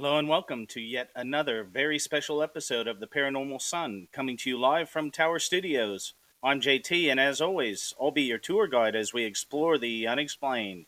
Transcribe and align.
Hello 0.00 0.18
and 0.18 0.30
welcome 0.30 0.66
to 0.68 0.80
yet 0.80 1.10
another 1.14 1.62
very 1.62 1.98
special 1.98 2.42
episode 2.42 2.88
of 2.88 3.00
the 3.00 3.06
Paranormal 3.06 3.60
Son, 3.60 4.08
coming 4.14 4.38
to 4.38 4.48
you 4.48 4.58
live 4.58 4.88
from 4.88 5.10
Tower 5.10 5.38
Studios. 5.38 6.14
I'm 6.42 6.62
JT, 6.62 7.10
and 7.10 7.20
as 7.20 7.42
always, 7.42 7.92
I'll 8.00 8.10
be 8.10 8.22
your 8.22 8.38
tour 8.38 8.66
guide 8.66 8.96
as 8.96 9.12
we 9.12 9.24
explore 9.24 9.76
the 9.76 10.06
unexplained. 10.06 10.86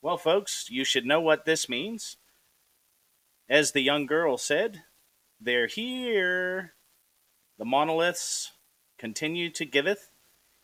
Well, 0.00 0.16
folks, 0.16 0.68
you 0.70 0.82
should 0.82 1.04
know 1.04 1.20
what 1.20 1.44
this 1.44 1.68
means. 1.68 2.16
As 3.50 3.72
the 3.72 3.82
young 3.82 4.06
girl 4.06 4.38
said, 4.38 4.84
they're 5.38 5.66
here. 5.66 6.72
The 7.58 7.66
monoliths 7.66 8.52
continue 8.96 9.50
to 9.50 9.66
giveth, 9.66 10.08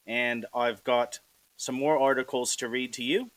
and 0.07 0.47
I've 0.55 0.83
got 0.85 1.21
some 1.59 1.75
more 1.75 1.99
articles 1.99 2.57
to 2.57 2.67
read 2.67 2.95
to 2.95 3.05
you. 3.05 3.31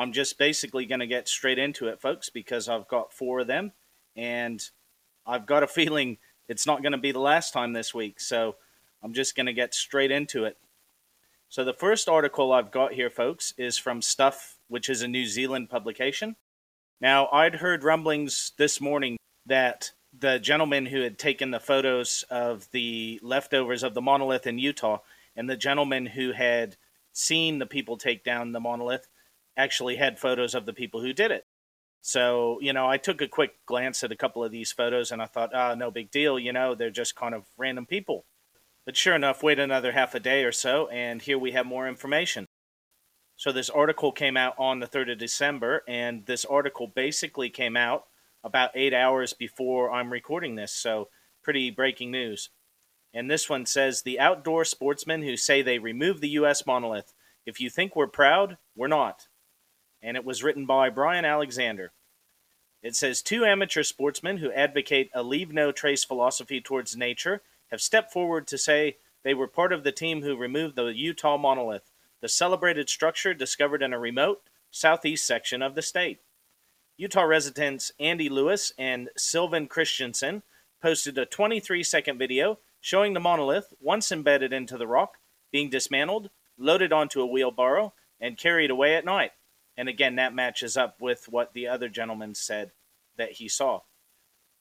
I'm 0.00 0.12
just 0.12 0.38
basically 0.38 0.86
going 0.86 1.00
to 1.00 1.06
get 1.06 1.28
straight 1.28 1.58
into 1.58 1.88
it, 1.88 2.00
folks, 2.00 2.30
because 2.30 2.70
I've 2.70 2.88
got 2.88 3.12
four 3.12 3.40
of 3.40 3.46
them, 3.46 3.72
and 4.16 4.58
I've 5.26 5.44
got 5.44 5.62
a 5.62 5.66
feeling 5.66 6.16
it's 6.48 6.66
not 6.66 6.80
going 6.80 6.92
to 6.92 6.98
be 6.98 7.12
the 7.12 7.20
last 7.20 7.52
time 7.52 7.74
this 7.74 7.92
week. 7.92 8.18
So 8.18 8.56
I'm 9.02 9.12
just 9.12 9.36
going 9.36 9.44
to 9.44 9.52
get 9.52 9.74
straight 9.74 10.10
into 10.10 10.46
it. 10.46 10.56
So 11.50 11.64
the 11.64 11.74
first 11.74 12.08
article 12.08 12.50
I've 12.50 12.70
got 12.70 12.94
here, 12.94 13.10
folks, 13.10 13.52
is 13.58 13.76
from 13.76 14.00
Stuff, 14.00 14.56
which 14.68 14.88
is 14.88 15.02
a 15.02 15.08
New 15.08 15.26
Zealand 15.26 15.68
publication. 15.68 16.36
Now, 16.98 17.28
I'd 17.30 17.56
heard 17.56 17.84
rumblings 17.84 18.52
this 18.56 18.80
morning 18.80 19.18
that 19.44 19.92
the 20.18 20.38
gentleman 20.38 20.86
who 20.86 21.02
had 21.02 21.18
taken 21.18 21.50
the 21.50 21.60
photos 21.60 22.24
of 22.30 22.70
the 22.72 23.20
leftovers 23.22 23.82
of 23.82 23.92
the 23.92 24.00
monolith 24.00 24.46
in 24.46 24.58
Utah 24.58 25.00
and 25.36 25.48
the 25.48 25.58
gentleman 25.58 26.06
who 26.06 26.32
had 26.32 26.76
seen 27.12 27.58
the 27.58 27.66
people 27.66 27.98
take 27.98 28.24
down 28.24 28.52
the 28.52 28.60
monolith 28.60 29.06
actually 29.60 29.96
had 29.96 30.18
photos 30.18 30.54
of 30.54 30.66
the 30.66 30.72
people 30.72 31.00
who 31.00 31.12
did 31.12 31.30
it. 31.30 31.44
So, 32.00 32.58
you 32.62 32.72
know, 32.72 32.88
I 32.88 32.96
took 32.96 33.20
a 33.20 33.28
quick 33.28 33.54
glance 33.66 34.02
at 34.02 34.12
a 34.12 34.16
couple 34.16 34.42
of 34.42 34.50
these 34.50 34.72
photos 34.72 35.12
and 35.12 35.20
I 35.20 35.26
thought, 35.26 35.50
ah, 35.54 35.72
oh, 35.72 35.74
no 35.74 35.90
big 35.90 36.10
deal, 36.10 36.38
you 36.38 36.52
know, 36.52 36.74
they're 36.74 36.90
just 36.90 37.14
kind 37.14 37.34
of 37.34 37.44
random 37.58 37.84
people. 37.86 38.24
But 38.86 38.96
sure 38.96 39.14
enough, 39.14 39.42
wait 39.42 39.58
another 39.58 39.92
half 39.92 40.14
a 40.14 40.20
day 40.20 40.42
or 40.44 40.52
so, 40.52 40.88
and 40.88 41.20
here 41.20 41.38
we 41.38 41.52
have 41.52 41.66
more 41.66 41.86
information. 41.86 42.46
So, 43.36 43.52
this 43.52 43.70
article 43.70 44.12
came 44.12 44.36
out 44.36 44.54
on 44.58 44.80
the 44.80 44.86
3rd 44.86 45.12
of 45.12 45.18
December, 45.18 45.82
and 45.86 46.26
this 46.26 46.44
article 46.44 46.86
basically 46.86 47.50
came 47.50 47.76
out 47.76 48.04
about 48.42 48.70
eight 48.74 48.92
hours 48.92 49.32
before 49.32 49.90
I'm 49.90 50.12
recording 50.12 50.56
this. 50.56 50.72
So, 50.72 51.08
pretty 51.42 51.70
breaking 51.70 52.10
news. 52.10 52.50
And 53.14 53.30
this 53.30 53.48
one 53.48 53.66
says 53.66 54.02
The 54.02 54.20
outdoor 54.20 54.64
sportsmen 54.64 55.22
who 55.22 55.36
say 55.36 55.62
they 55.62 55.78
removed 55.78 56.20
the 56.20 56.28
U.S. 56.40 56.66
monolith. 56.66 57.12
If 57.46 57.60
you 57.60 57.70
think 57.70 57.96
we're 57.96 58.06
proud, 58.06 58.58
we're 58.76 58.88
not 58.88 59.28
and 60.02 60.16
it 60.16 60.24
was 60.24 60.42
written 60.42 60.66
by 60.66 60.90
Brian 60.90 61.24
Alexander. 61.24 61.92
It 62.82 62.96
says 62.96 63.20
two 63.20 63.44
amateur 63.44 63.82
sportsmen 63.82 64.38
who 64.38 64.52
advocate 64.52 65.10
a 65.14 65.22
leave 65.22 65.52
no 65.52 65.70
trace 65.70 66.04
philosophy 66.04 66.60
towards 66.60 66.96
nature 66.96 67.42
have 67.70 67.80
stepped 67.80 68.12
forward 68.12 68.46
to 68.46 68.58
say 68.58 68.96
they 69.22 69.34
were 69.34 69.46
part 69.46 69.72
of 69.72 69.84
the 69.84 69.92
team 69.92 70.22
who 70.22 70.36
removed 70.36 70.76
the 70.76 70.86
Utah 70.86 71.36
monolith, 71.36 71.90
the 72.20 72.28
celebrated 72.28 72.88
structure 72.88 73.34
discovered 73.34 73.82
in 73.82 73.92
a 73.92 73.98
remote 73.98 74.42
southeast 74.70 75.26
section 75.26 75.62
of 75.62 75.74
the 75.74 75.82
state. 75.82 76.20
Utah 76.96 77.22
residents 77.22 77.92
Andy 77.98 78.28
Lewis 78.28 78.72
and 78.78 79.10
Sylvan 79.16 79.66
Christensen 79.66 80.42
posted 80.82 81.18
a 81.18 81.26
23 81.26 81.82
second 81.82 82.18
video 82.18 82.58
showing 82.80 83.12
the 83.12 83.20
monolith, 83.20 83.74
once 83.80 84.10
embedded 84.10 84.52
into 84.52 84.78
the 84.78 84.86
rock, 84.86 85.18
being 85.52 85.68
dismantled, 85.68 86.30
loaded 86.56 86.92
onto 86.92 87.20
a 87.20 87.26
wheelbarrow, 87.26 87.92
and 88.20 88.38
carried 88.38 88.70
away 88.70 88.96
at 88.96 89.04
night. 89.04 89.32
And 89.76 89.88
again, 89.88 90.16
that 90.16 90.34
matches 90.34 90.76
up 90.76 91.00
with 91.00 91.28
what 91.28 91.52
the 91.52 91.66
other 91.66 91.88
gentleman 91.88 92.34
said 92.34 92.72
that 93.16 93.32
he 93.32 93.48
saw. 93.48 93.80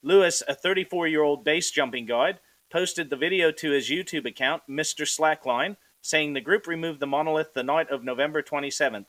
Lewis, 0.01 0.41
a 0.47 0.55
34 0.55 1.07
year 1.07 1.23
old 1.23 1.43
base 1.43 1.71
jumping 1.71 2.05
guide, 2.05 2.39
posted 2.71 3.09
the 3.09 3.17
video 3.17 3.51
to 3.51 3.71
his 3.71 3.89
YouTube 3.89 4.25
account, 4.25 4.63
Mr. 4.69 5.05
Slackline, 5.05 5.75
saying 6.01 6.33
the 6.33 6.41
group 6.41 6.67
removed 6.67 6.99
the 6.99 7.07
monolith 7.07 7.53
the 7.53 7.63
night 7.63 7.89
of 7.89 8.03
November 8.03 8.41
27th. 8.41 9.07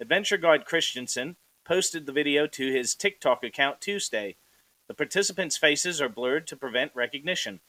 Adventure 0.00 0.36
Guide 0.36 0.64
Christensen 0.64 1.36
posted 1.64 2.06
the 2.06 2.12
video 2.12 2.46
to 2.46 2.72
his 2.72 2.94
TikTok 2.94 3.44
account 3.44 3.80
Tuesday. 3.80 4.36
The 4.88 4.94
participants' 4.94 5.56
faces 5.56 6.00
are 6.00 6.08
blurred 6.08 6.46
to 6.48 6.56
prevent 6.56 6.92
recognition. 6.94 7.60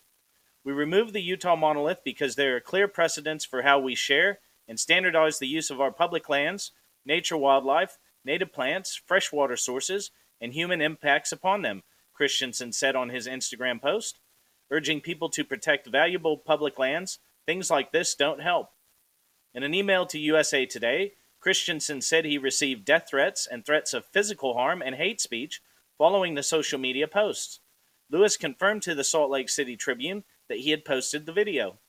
We 0.63 0.74
removed 0.74 1.13
the 1.13 1.22
Utah 1.22 1.56
monolith 1.56 2.00
because 2.03 2.36
there 2.36 2.56
are 2.56 2.59
clear 2.59 2.88
precedents 2.88 3.46
for 3.46 3.62
how 3.62 3.80
we 3.80 3.96
share 3.96 4.40
and 4.68 4.80
standardize 4.80 5.40
the 5.40 5.47
use 5.47 5.69
of 5.69 5.80
our 5.80 5.92
public 5.92 6.28
lands 6.30 6.72
nature 7.07 7.38
wildlife, 7.38 7.97
native 8.23 8.53
plants, 8.53 9.01
freshwater 9.06 9.56
sources, 9.56 10.12
and 10.40 10.53
human 10.53 10.81
impacts 10.81 11.31
upon 11.31 11.62
them, 11.63 11.81
Christensen 12.13 12.73
said 12.73 12.95
on 12.95 13.09
his 13.09 13.28
Instagram 13.28 13.81
post, 13.81 14.19
urging 14.69 15.01
people 15.01 15.29
to 15.29 15.44
protect 15.44 15.88
valuable 15.88 16.38
public 16.38 16.78
lands. 16.78 17.19
Things 17.45 17.72
like 17.72 17.91
this 17.91 18.13
don't 18.13 18.41
help. 18.41 18.69
In 19.53 19.63
an 19.63 19.73
email 19.73 20.06
to 20.07 20.19
USA 20.19 20.66
Today, 20.66 21.13
Christensen 21.40 22.01
said 22.01 22.25
he 22.25 22.38
received 22.38 22.85
death 22.85 23.07
threats 23.09 23.47
and 23.50 23.66
threats 23.66 23.94
of 23.94 24.06
physical 24.06 24.56
harm 24.56 24.81
and 24.81 24.95
hate 24.95 25.22
speech 25.22 25.62
following 25.97 26.35
the 26.35 26.44
social 26.44 26.78
media 26.78 27.07
posts. 27.07 27.59
Lewis 28.09 28.38
confirmed 28.38 28.81
to 28.84 28.95
the 28.95 29.03
Salt 29.03 29.29
Lake 29.29 29.50
City 29.50 29.75
Tribune 29.75 30.24
that 30.50 30.59
he 30.59 30.72
had 30.72 30.85
posted 30.85 31.25
the 31.25 31.34
video. 31.34 31.79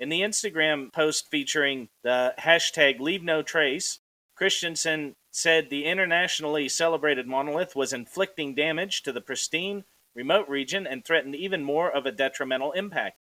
In 0.00 0.08
the 0.08 0.20
Instagram 0.20 0.92
post 0.92 1.28
featuring 1.30 1.88
the 2.02 2.34
hashtag 2.38 3.00
Leave 3.00 3.22
No 3.22 3.42
Trace, 3.42 3.98
Christensen 4.38 5.16
said 5.32 5.68
the 5.68 5.84
internationally 5.84 6.68
celebrated 6.68 7.26
monolith 7.26 7.74
was 7.74 7.92
inflicting 7.92 8.54
damage 8.54 9.02
to 9.02 9.10
the 9.10 9.20
pristine, 9.20 9.82
remote 10.14 10.48
region 10.48 10.86
and 10.86 11.04
threatened 11.04 11.34
even 11.34 11.64
more 11.64 11.90
of 11.90 12.06
a 12.06 12.12
detrimental 12.12 12.70
impact. 12.70 13.18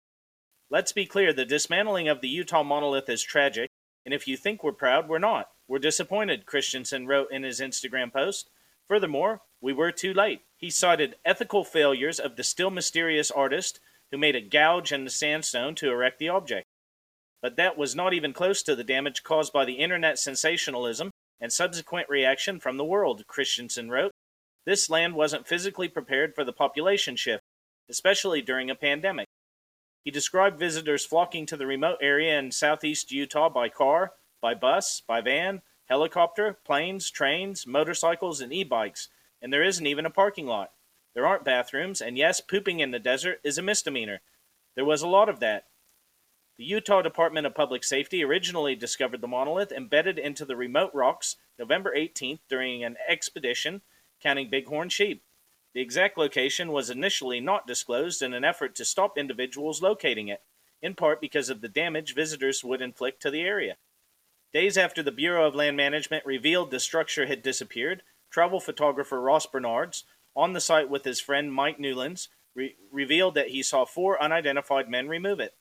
Let's 0.71 0.93
be 0.93 1.07
clear 1.07 1.33
the 1.33 1.45
dismantling 1.45 2.07
of 2.07 2.21
the 2.21 2.29
Utah 2.29 2.63
monolith 2.63 3.09
is 3.09 3.25
tragic, 3.25 3.73
and 4.05 4.15
if 4.15 4.29
you 4.29 4.37
think 4.37 4.63
we're 4.63 4.71
proud, 4.71 5.09
we're 5.09 5.19
not. 5.19 5.49
We're 5.67 5.81
disappointed, 5.81 6.47
Christensen 6.47 7.09
wrote 7.09 7.33
in 7.33 7.43
his 7.43 7.59
Instagram 7.59 8.13
post. 8.13 8.49
Furthermore, 8.87 9.43
we 9.61 9.73
were 9.73 9.91
too 9.91 10.15
late. 10.15 10.43
He 10.57 10.71
cited 10.71 11.17
ethical 11.25 11.65
failures 11.65 12.21
of 12.21 12.37
the 12.37 12.45
still 12.45 12.71
mysterious 12.71 13.33
artist 13.33 13.81
who 14.13 14.19
made 14.19 14.37
a 14.37 14.41
gouge 14.41 14.93
in 14.93 15.03
the 15.03 15.11
sandstone 15.11 15.75
to 15.75 15.91
erect 15.91 16.21
the 16.21 16.29
object 16.29 16.70
but 17.43 17.57
that 17.57 17.79
was 17.79 17.97
not 17.97 18.13
even 18.13 18.33
close 18.33 18.63
to 18.63 18.77
the 18.77 18.85
damage 18.85 19.23
caused 19.23 19.53
by 19.53 19.65
the 19.65 19.75
internet 19.75 20.19
sensationalism 20.19 21.11
and 21.41 21.53
subsequent 21.53 22.09
reaction 22.09 22.61
from 22.61 22.77
the 22.77 22.85
world, 22.85 23.27
Christensen 23.27 23.91
wrote. 23.91 24.13
This 24.67 24.91
land 24.91 25.15
wasn't 25.15 25.49
physically 25.49 25.89
prepared 25.89 26.35
for 26.35 26.45
the 26.45 26.53
population 26.53 27.17
shift, 27.17 27.43
especially 27.89 28.43
during 28.43 28.71
a 28.71 28.75
pandemic. 28.75 29.27
He 30.05 30.11
described 30.11 30.59
visitors 30.59 31.05
flocking 31.05 31.47
to 31.47 31.57
the 31.57 31.67
remote 31.67 31.99
area 32.01 32.39
in 32.39 32.53
southeast 32.53 33.11
Utah 33.11 33.49
by 33.49 33.69
car, 33.69 34.13
by 34.41 34.55
bus, 34.55 35.03
by 35.07 35.21
van, 35.21 35.63
helicopter, 35.89 36.59
planes, 36.65 37.11
trains, 37.11 37.67
motorcycles, 37.67 38.41
and 38.41 38.53
e 38.53 38.65
bikes, 38.65 39.09
and 39.43 39.53
there 39.53 39.63
isn't 39.63 39.87
even 39.87 40.07
a 40.07 40.11
parking 40.11 40.47
lot. 40.47 40.73
There 41.15 41.27
aren't 41.27 41.45
bathrooms, 41.45 42.01
and 42.01 42.17
yes, 42.17 42.41
pooping 42.41 42.81
in 42.81 42.93
the 42.93 42.99
desert 42.99 43.41
is 43.43 43.59
a 43.59 43.63
misdemeanor. 43.63 44.21
There 44.77 44.85
was 44.85 45.03
a 45.03 45.09
lot 45.09 45.29
of 45.29 45.41
that, 45.41 45.65
the 46.61 46.67
Utah 46.67 47.01
Department 47.01 47.47
of 47.47 47.55
Public 47.55 47.83
Safety 47.83 48.23
originally 48.23 48.75
discovered 48.75 49.23
the 49.23 49.27
monolith 49.27 49.73
embedded 49.73 50.19
into 50.19 50.45
the 50.45 50.57
remote 50.57 50.91
rocks 50.93 51.37
November 51.59 51.91
18th 51.97 52.41
during 52.51 52.85
an 52.85 52.99
expedition 53.09 53.81
counting 54.23 54.51
bighorn 54.51 54.91
sheep. 54.91 55.23
The 55.73 55.81
exact 55.81 56.19
location 56.19 56.71
was 56.71 56.91
initially 56.91 57.41
not 57.41 57.67
disclosed 57.67 58.21
in 58.21 58.35
an 58.35 58.45
effort 58.45 58.75
to 58.75 58.85
stop 58.85 59.17
individuals 59.17 59.81
locating 59.81 60.29
it, 60.29 60.43
in 60.83 60.95
part 60.95 61.19
because 61.19 61.49
of 61.49 61.63
the 61.63 61.69
damage 61.69 62.15
visitors 62.15 62.63
would 62.63 62.83
inflict 62.83 63.23
to 63.23 63.31
the 63.31 63.41
area. 63.41 63.79
Days 64.53 64.77
after 64.77 65.03
the 65.03 65.11
Bureau 65.11 65.49
of 65.49 65.55
Land 65.55 65.79
Management 65.79 66.27
revealed 66.27 66.71
the 66.71 66.79
structure 66.79 67.25
had 67.25 67.43
disappeared, 67.43 68.03
travel 68.31 68.61
photographer 68.61 69.19
Ross 69.19 69.47
Bernards, 69.47 70.05
on 70.37 70.53
the 70.53 70.61
site 70.61 70.91
with 70.91 71.05
his 71.05 71.23
friend 71.23 71.55
Mike 71.55 71.81
Newlands, 71.81 72.29
re- 72.55 72.77
revealed 72.93 73.35
that 73.35 73.49
he 73.49 73.63
saw 73.63 73.87
four 73.87 74.23
unidentified 74.23 74.91
men 74.91 75.09
remove 75.09 75.41
it. 75.41 75.55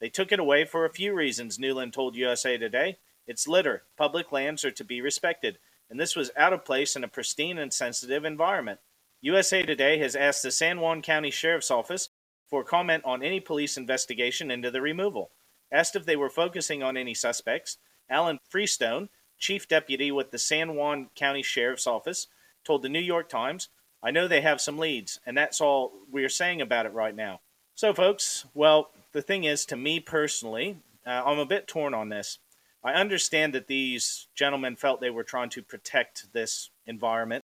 They 0.00 0.08
took 0.08 0.30
it 0.32 0.38
away 0.38 0.64
for 0.64 0.84
a 0.84 0.92
few 0.92 1.14
reasons, 1.14 1.58
Newland 1.58 1.92
told 1.92 2.16
USA 2.16 2.58
Today. 2.58 2.98
It's 3.26 3.48
litter. 3.48 3.84
Public 3.96 4.30
lands 4.30 4.64
are 4.64 4.70
to 4.70 4.84
be 4.84 5.00
respected, 5.00 5.58
and 5.90 5.98
this 5.98 6.14
was 6.14 6.30
out 6.36 6.52
of 6.52 6.64
place 6.64 6.96
in 6.96 7.04
a 7.04 7.08
pristine 7.08 7.58
and 7.58 7.72
sensitive 7.72 8.24
environment. 8.24 8.80
USA 9.20 9.62
Today 9.62 9.98
has 9.98 10.14
asked 10.14 10.42
the 10.42 10.50
San 10.50 10.80
Juan 10.80 11.02
County 11.02 11.30
Sheriff's 11.30 11.70
Office 11.70 12.10
for 12.46 12.62
comment 12.62 13.04
on 13.04 13.22
any 13.22 13.40
police 13.40 13.76
investigation 13.76 14.50
into 14.50 14.70
the 14.70 14.80
removal. 14.80 15.30
Asked 15.72 15.96
if 15.96 16.04
they 16.04 16.16
were 16.16 16.30
focusing 16.30 16.82
on 16.82 16.96
any 16.96 17.14
suspects, 17.14 17.78
Alan 18.08 18.38
Freestone, 18.48 19.08
chief 19.38 19.66
deputy 19.66 20.12
with 20.12 20.30
the 20.30 20.38
San 20.38 20.76
Juan 20.76 21.08
County 21.16 21.42
Sheriff's 21.42 21.86
Office, 21.86 22.28
told 22.64 22.82
the 22.82 22.88
New 22.88 23.00
York 23.00 23.28
Times, 23.28 23.68
I 24.02 24.10
know 24.10 24.28
they 24.28 24.42
have 24.42 24.60
some 24.60 24.78
leads, 24.78 25.18
and 25.26 25.36
that's 25.36 25.60
all 25.60 25.92
we're 26.10 26.28
saying 26.28 26.60
about 26.60 26.86
it 26.86 26.92
right 26.92 27.14
now. 27.14 27.40
So, 27.76 27.92
folks, 27.92 28.46
well, 28.54 28.88
the 29.12 29.20
thing 29.20 29.44
is, 29.44 29.66
to 29.66 29.76
me 29.76 30.00
personally, 30.00 30.78
uh, 31.06 31.22
I'm 31.26 31.38
a 31.38 31.44
bit 31.44 31.68
torn 31.68 31.92
on 31.92 32.08
this. 32.08 32.38
I 32.82 32.94
understand 32.94 33.52
that 33.52 33.66
these 33.66 34.28
gentlemen 34.34 34.76
felt 34.76 35.02
they 35.02 35.10
were 35.10 35.22
trying 35.22 35.50
to 35.50 35.62
protect 35.62 36.32
this 36.32 36.70
environment, 36.86 37.44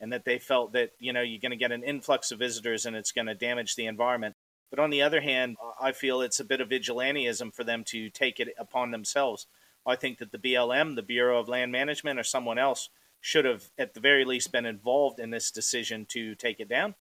and 0.00 0.12
that 0.12 0.24
they 0.24 0.40
felt 0.40 0.72
that, 0.72 0.94
you 0.98 1.12
know, 1.12 1.20
you're 1.20 1.38
going 1.38 1.52
to 1.52 1.56
get 1.56 1.70
an 1.70 1.84
influx 1.84 2.32
of 2.32 2.40
visitors 2.40 2.86
and 2.86 2.96
it's 2.96 3.12
going 3.12 3.28
to 3.28 3.36
damage 3.36 3.76
the 3.76 3.86
environment. 3.86 4.34
But 4.68 4.80
on 4.80 4.90
the 4.90 5.02
other 5.02 5.20
hand, 5.20 5.56
I 5.80 5.92
feel 5.92 6.22
it's 6.22 6.40
a 6.40 6.44
bit 6.44 6.60
of 6.60 6.70
vigilantism 6.70 7.54
for 7.54 7.62
them 7.62 7.84
to 7.84 8.10
take 8.10 8.40
it 8.40 8.48
upon 8.58 8.90
themselves. 8.90 9.46
I 9.86 9.94
think 9.94 10.18
that 10.18 10.32
the 10.32 10.38
BLM, 10.38 10.96
the 10.96 11.02
Bureau 11.02 11.38
of 11.38 11.48
Land 11.48 11.70
Management, 11.70 12.18
or 12.18 12.24
someone 12.24 12.58
else 12.58 12.88
should 13.20 13.44
have, 13.44 13.70
at 13.78 13.94
the 13.94 14.00
very 14.00 14.24
least, 14.24 14.50
been 14.50 14.66
involved 14.66 15.20
in 15.20 15.30
this 15.30 15.52
decision 15.52 16.04
to 16.06 16.34
take 16.34 16.58
it 16.58 16.68
down. 16.68 16.96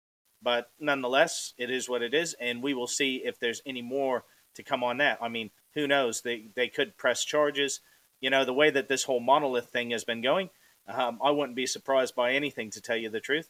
But 0.42 0.70
nonetheless, 0.80 1.54
it 1.56 1.70
is 1.70 1.88
what 1.88 2.02
it 2.02 2.14
is, 2.14 2.34
and 2.40 2.62
we 2.62 2.74
will 2.74 2.86
see 2.86 3.22
if 3.24 3.38
there's 3.38 3.62
any 3.64 3.82
more 3.82 4.24
to 4.54 4.62
come 4.62 4.82
on 4.82 4.98
that. 4.98 5.18
I 5.22 5.28
mean, 5.28 5.50
who 5.74 5.86
knows? 5.86 6.22
They 6.22 6.46
they 6.54 6.68
could 6.68 6.96
press 6.96 7.24
charges. 7.24 7.80
You 8.20 8.30
know, 8.30 8.44
the 8.44 8.52
way 8.52 8.70
that 8.70 8.88
this 8.88 9.04
whole 9.04 9.20
monolith 9.20 9.68
thing 9.68 9.90
has 9.90 10.04
been 10.04 10.22
going, 10.22 10.50
um, 10.86 11.18
I 11.22 11.30
wouldn't 11.30 11.56
be 11.56 11.66
surprised 11.66 12.14
by 12.14 12.32
anything 12.32 12.70
to 12.70 12.80
tell 12.80 12.96
you 12.96 13.08
the 13.08 13.20
truth. 13.20 13.48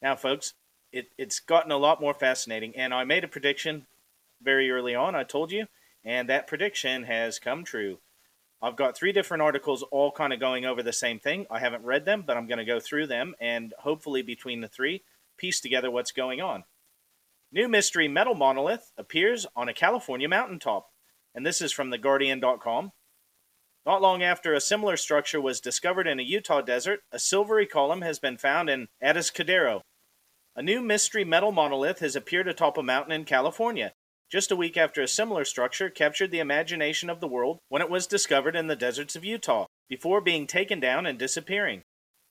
Now, 0.00 0.16
folks, 0.16 0.54
it, 0.92 1.08
it's 1.18 1.40
gotten 1.40 1.72
a 1.72 1.76
lot 1.76 2.00
more 2.00 2.14
fascinating, 2.14 2.74
and 2.76 2.94
I 2.94 3.04
made 3.04 3.24
a 3.24 3.28
prediction 3.28 3.86
very 4.42 4.70
early 4.70 4.94
on. 4.94 5.14
I 5.14 5.24
told 5.24 5.50
you, 5.50 5.66
and 6.04 6.28
that 6.28 6.46
prediction 6.46 7.04
has 7.04 7.38
come 7.38 7.64
true. 7.64 7.98
I've 8.62 8.76
got 8.76 8.96
three 8.96 9.12
different 9.12 9.42
articles 9.42 9.82
all 9.90 10.10
kind 10.10 10.32
of 10.32 10.40
going 10.40 10.64
over 10.64 10.82
the 10.82 10.92
same 10.92 11.18
thing. 11.18 11.46
I 11.50 11.58
haven't 11.58 11.84
read 11.84 12.06
them, 12.06 12.24
but 12.26 12.36
I'm 12.36 12.46
going 12.46 12.58
to 12.58 12.64
go 12.64 12.80
through 12.80 13.08
them 13.08 13.34
and 13.38 13.74
hopefully 13.78 14.22
between 14.22 14.62
the 14.62 14.68
three 14.68 15.02
piece 15.44 15.60
together 15.60 15.90
what's 15.90 16.10
going 16.10 16.40
on. 16.40 16.64
New 17.52 17.68
mystery 17.68 18.08
metal 18.08 18.34
monolith 18.34 18.92
appears 18.96 19.44
on 19.54 19.68
a 19.68 19.74
California 19.74 20.26
mountaintop, 20.26 20.86
and 21.34 21.44
this 21.44 21.60
is 21.60 21.70
from 21.70 21.90
theguardian.com. 21.90 22.92
Not 23.84 24.00
long 24.00 24.22
after 24.22 24.54
a 24.54 24.60
similar 24.60 24.96
structure 24.96 25.42
was 25.42 25.60
discovered 25.60 26.06
in 26.06 26.18
a 26.18 26.22
Utah 26.22 26.62
desert, 26.62 27.00
a 27.12 27.18
silvery 27.18 27.66
column 27.66 28.00
has 28.00 28.18
been 28.18 28.38
found 28.38 28.70
in 28.70 28.86
Atascadero. 29.02 29.82
A 30.56 30.62
new 30.62 30.80
mystery 30.80 31.26
metal 31.26 31.52
monolith 31.52 31.98
has 31.98 32.16
appeared 32.16 32.48
atop 32.48 32.78
a 32.78 32.82
mountain 32.82 33.12
in 33.12 33.26
California, 33.26 33.92
just 34.32 34.50
a 34.50 34.56
week 34.56 34.78
after 34.78 35.02
a 35.02 35.06
similar 35.06 35.44
structure 35.44 35.90
captured 35.90 36.30
the 36.30 36.38
imagination 36.38 37.10
of 37.10 37.20
the 37.20 37.28
world 37.28 37.58
when 37.68 37.82
it 37.82 37.90
was 37.90 38.06
discovered 38.06 38.56
in 38.56 38.68
the 38.68 38.76
deserts 38.76 39.14
of 39.14 39.26
Utah, 39.26 39.66
before 39.90 40.22
being 40.22 40.46
taken 40.46 40.80
down 40.80 41.04
and 41.04 41.18
disappearing. 41.18 41.82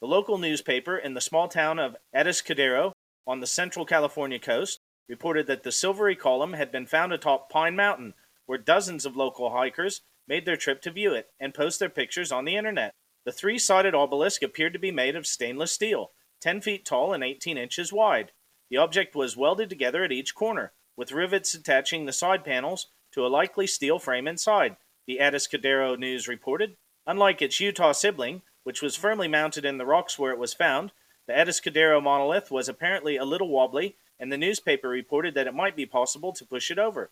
The 0.02 0.08
local 0.08 0.40
newspaper 0.40 0.98
in 0.98 1.14
the 1.14 1.22
small 1.22 1.48
town 1.48 1.78
of 1.78 1.96
Atascadero 2.16 2.93
on 3.26 3.40
the 3.40 3.48
central 3.48 3.86
California 3.86 4.40
coast 4.40 4.80
reported 5.08 5.48
that 5.48 5.64
the 5.64 5.72
silvery 5.72 6.16
column 6.16 6.54
had 6.54 6.72
been 6.72 6.86
found 6.86 7.14
atop 7.14 7.50
Pine 7.50 7.76
Mountain, 7.76 8.14
where 8.46 8.58
dozens 8.58 9.06
of 9.06 9.16
local 9.16 9.52
hikers 9.52 10.02
made 10.28 10.46
their 10.46 10.58
trip 10.58 10.82
to 10.82 10.92
view 10.92 11.14
it 11.14 11.28
and 11.40 11.54
post 11.54 11.80
their 11.80 11.90
pictures 11.90 12.32
on 12.32 12.46
the 12.46 12.56
internet. 12.56 12.94
The 13.26 13.32
three 13.32 13.58
sided 13.58 13.96
obelisk 13.96 14.42
appeared 14.44 14.74
to 14.74 14.80
be 14.80 14.92
made 14.92 15.16
of 15.16 15.28
stainless 15.28 15.72
steel, 15.72 16.12
10 16.42 16.62
feet 16.62 16.86
tall 16.86 17.14
and 17.14 17.24
18 17.24 17.58
inches 17.58 17.94
wide. 17.94 18.32
The 18.70 18.78
object 18.78 19.16
was 19.16 19.38
welded 19.38 19.70
together 19.70 20.04
at 20.04 20.12
each 20.12 20.36
corner, 20.36 20.74
with 20.98 21.12
rivets 21.12 21.54
attaching 21.54 22.06
the 22.06 22.14
side 22.14 22.44
panels 22.44 22.88
to 23.14 23.26
a 23.26 23.28
likely 23.28 23.68
steel 23.68 24.00
frame 24.00 24.28
inside, 24.28 24.78
the 25.08 25.20
Atascadero 25.22 25.98
News 25.98 26.28
reported. 26.28 26.76
Unlike 27.06 27.42
its 27.42 27.60
Utah 27.60 27.92
sibling, 27.92 28.42
which 28.64 28.82
was 28.82 28.96
firmly 28.96 29.28
mounted 29.28 29.66
in 29.66 29.78
the 29.78 29.86
rocks 29.86 30.18
where 30.18 30.32
it 30.32 30.40
was 30.40 30.54
found. 30.54 30.92
The 31.28 31.34
Atascadero 31.34 32.02
monolith 32.02 32.52
was 32.52 32.68
apparently 32.68 33.18
a 33.18 33.26
little 33.26 33.50
wobbly, 33.50 33.98
and 34.20 34.32
the 34.32 34.38
newspaper 34.38 34.90
reported 34.90 35.36
that 35.36 35.48
it 35.48 35.54
might 35.54 35.76
be 35.76 35.86
possible 35.86 36.34
to 36.34 36.46
push 36.46 36.70
it 36.70 36.80
over. 36.80 37.12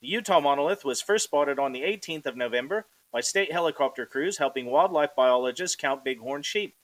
The 0.00 0.08
Utah 0.08 0.40
monolith 0.40 0.84
was 0.84 1.00
first 1.00 1.24
spotted 1.24 1.58
on 1.58 1.72
the 1.72 1.82
18th 1.82 2.26
of 2.26 2.36
November 2.36 2.86
by 3.12 3.20
state 3.20 3.52
helicopter 3.52 4.06
crews 4.06 4.38
helping 4.38 4.66
wildlife 4.66 5.14
biologists 5.16 5.76
count 5.76 6.04
bighorn 6.04 6.42
sheep. 6.42 6.76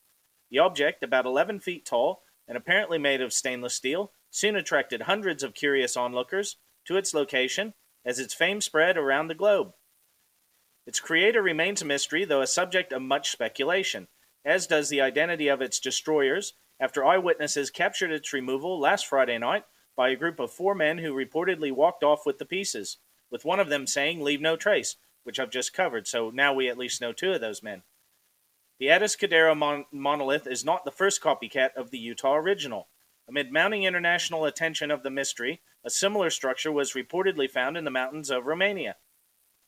The 0.51 0.59
object, 0.59 1.03
about 1.03 1.27
11 1.27 1.61
feet 1.61 1.85
tall 1.85 2.23
and 2.47 2.57
apparently 2.57 2.99
made 2.99 3.21
of 3.21 3.33
stainless 3.33 3.75
steel, 3.75 4.13
soon 4.31 4.57
attracted 4.57 5.03
hundreds 5.03 5.43
of 5.43 5.55
curious 5.55 5.97
onlookers 5.97 6.57
to 6.87 6.97
its 6.97 7.15
location 7.15 7.75
as 8.05 8.19
its 8.19 8.35
fame 8.35 8.61
spread 8.61 8.97
around 8.97 9.29
the 9.29 9.35
globe. 9.35 9.73
Its 10.87 11.01
creator 11.01 11.43
remains 11.43 11.81
a 11.81 11.87
mystery, 11.87 12.25
though 12.25 12.43
a 12.43 12.47
subject 12.47 12.93
of 12.93 13.01
much 13.01 13.31
speculation, 13.31 14.09
as 14.45 14.67
does 14.67 14.89
the 14.89 15.01
identity 15.01 15.49
of 15.49 15.63
its 15.63 15.81
destroyers, 15.81 16.55
after 16.81 17.05
eyewitnesses 17.05 17.71
captured 17.71 18.11
its 18.11 18.33
removal 18.33 18.79
last 18.79 19.07
Friday 19.07 19.39
night 19.39 19.65
by 19.97 20.09
a 20.11 20.17
group 20.17 20.41
of 20.41 20.53
four 20.53 20.75
men 20.75 20.99
who 20.99 21.15
reportedly 21.15 21.73
walked 21.73 22.03
off 22.03 22.27
with 22.27 22.39
the 22.39 22.45
pieces, 22.45 22.99
with 23.31 23.45
one 23.45 23.61
of 23.61 23.69
them 23.69 23.87
saying, 23.87 24.21
Leave 24.21 24.41
no 24.41 24.57
trace, 24.57 24.97
which 25.23 25.39
I've 25.39 25.51
just 25.51 25.73
covered, 25.73 26.07
so 26.07 26.31
now 26.31 26.53
we 26.53 26.69
at 26.69 26.79
least 26.79 27.01
know 27.01 27.13
two 27.13 27.33
of 27.33 27.41
those 27.41 27.63
men. 27.63 27.83
The 28.79 28.87
Atascadero 28.87 29.57
mon- 29.57 29.87
monolith 29.93 30.47
is 30.47 30.65
not 30.65 30.85
the 30.85 30.91
first 30.91 31.23
copycat 31.23 31.75
of 31.77 31.91
the 31.91 31.99
Utah 31.99 32.37
original. 32.37 32.89
Amid 33.29 33.53
mounting 33.53 33.85
international 33.85 34.45
attention 34.45 34.91
of 34.91 35.03
the 35.03 35.11
mystery, 35.11 35.63
a 35.85 35.91
similar 35.91 36.29
structure 36.29 36.73
was 36.73 36.93
reportedly 36.93 37.49
found 37.49 37.77
in 37.77 37.85
the 37.85 37.91
mountains 37.91 38.31
of 38.31 38.47
Romania 38.47 38.97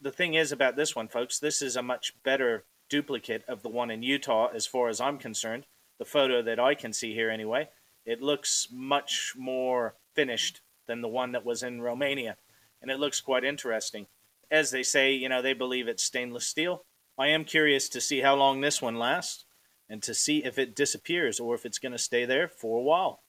the 0.00 0.12
thing 0.12 0.34
is 0.34 0.52
about 0.52 0.76
this 0.76 0.94
one, 0.94 1.08
folks, 1.08 1.38
this 1.38 1.62
is 1.62 1.76
a 1.76 1.82
much 1.82 2.12
better 2.23 2.64
duplicate 2.88 3.44
of 3.48 3.62
the 3.62 3.68
one 3.68 3.90
in 3.90 4.02
Utah, 4.02 4.48
as 4.54 4.66
far 4.66 4.88
as 4.88 5.00
I'm 5.00 5.18
concerned. 5.18 5.66
The 5.98 6.04
photo 6.04 6.42
that 6.42 6.60
I 6.60 6.74
can 6.74 6.92
see 6.92 7.14
here, 7.14 7.30
anyway, 7.30 7.68
it 8.04 8.22
looks 8.22 8.68
much 8.70 9.34
more 9.36 9.94
finished 10.14 10.60
than 10.86 11.00
the 11.00 11.08
one 11.08 11.32
that 11.32 11.44
was 11.44 11.62
in 11.62 11.80
Romania, 11.80 12.36
and 12.80 12.90
it 12.90 13.00
looks 13.00 13.20
quite 13.20 13.44
interesting. 13.44 14.06
As 14.50 14.70
they 14.70 14.82
say, 14.82 15.12
you 15.12 15.28
know, 15.28 15.42
they 15.42 15.54
believe 15.54 15.88
it's 15.88 16.04
stainless 16.04 16.46
steel. 16.46 16.84
I 17.18 17.28
am 17.28 17.44
curious 17.44 17.88
to 17.90 18.00
see 18.00 18.20
how 18.20 18.34
long 18.36 18.60
this 18.60 18.80
one 18.80 18.96
lasts 18.96 19.44
and 19.88 20.02
to 20.02 20.14
see 20.14 20.44
if 20.44 20.58
it 20.58 20.76
disappears 20.76 21.40
or 21.40 21.54
if 21.54 21.64
it's 21.64 21.78
going 21.78 21.92
to 21.92 21.98
stay 21.98 22.24
there 22.24 22.48
for 22.48 22.78
a 22.78 22.82
while. 22.82 23.22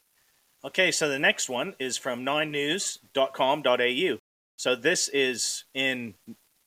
Okay, 0.63 0.91
so 0.91 1.07
the 1.07 1.19
next 1.19 1.49
one 1.49 1.75
is 1.79 1.97
from 1.97 2.25
9news.com.au. 2.25 4.17
So 4.55 4.75
this 4.75 5.07
is 5.09 5.65
in 5.73 6.15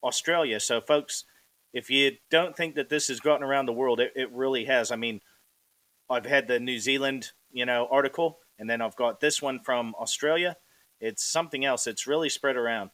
Australia. 0.02 0.60
So, 0.60 0.80
folks, 0.80 1.24
if 1.72 1.90
you 1.90 2.12
don't 2.30 2.56
think 2.56 2.74
that 2.74 2.88
this 2.88 3.08
has 3.08 3.20
gotten 3.20 3.44
around 3.44 3.66
the 3.66 3.72
world, 3.72 4.00
it, 4.00 4.12
it 4.16 4.32
really 4.32 4.64
has. 4.64 4.90
I 4.90 4.96
mean, 4.96 5.20
I've 6.08 6.26
had 6.26 6.48
the 6.48 6.58
New 6.58 6.78
Zealand, 6.78 7.32
you 7.52 7.64
know, 7.64 7.86
article, 7.90 8.38
and 8.58 8.68
then 8.68 8.80
I've 8.80 8.96
got 8.96 9.20
this 9.20 9.40
one 9.40 9.60
from 9.60 9.94
Australia. 10.00 10.56
It's 11.00 11.24
something 11.24 11.64
else. 11.64 11.86
It's 11.86 12.06
really 12.06 12.28
spread 12.28 12.56
around. 12.56 12.90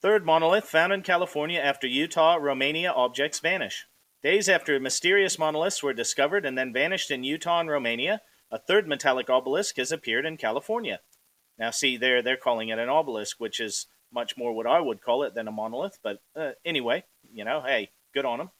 Third 0.00 0.24
monolith 0.24 0.64
found 0.64 0.92
in 0.92 1.02
California 1.02 1.60
after 1.60 1.86
Utah, 1.86 2.36
Romania 2.36 2.90
objects 2.90 3.38
vanish. 3.38 3.86
Days 4.22 4.48
after 4.48 4.78
mysterious 4.78 5.38
monoliths 5.38 5.82
were 5.82 5.92
discovered 5.92 6.46
and 6.46 6.56
then 6.56 6.72
vanished 6.72 7.10
in 7.10 7.24
Utah 7.24 7.60
and 7.60 7.70
Romania, 7.70 8.22
a 8.50 8.58
third 8.58 8.86
metallic 8.86 9.28
obelisk 9.28 9.76
has 9.76 9.90
appeared 9.90 10.24
in 10.24 10.36
California. 10.36 11.00
Now, 11.58 11.70
see, 11.70 11.96
there 11.96 12.22
they're 12.22 12.36
calling 12.36 12.68
it 12.68 12.78
an 12.78 12.88
obelisk, 12.88 13.40
which 13.40 13.60
is 13.60 13.86
much 14.12 14.36
more 14.36 14.52
what 14.52 14.66
I 14.66 14.80
would 14.80 15.02
call 15.02 15.22
it 15.22 15.34
than 15.34 15.48
a 15.48 15.52
monolith. 15.52 15.98
But 16.02 16.20
uh, 16.36 16.52
anyway, 16.64 17.04
you 17.32 17.44
know, 17.44 17.62
hey, 17.62 17.90
good 18.14 18.24
on 18.24 18.38
them. 18.38 18.50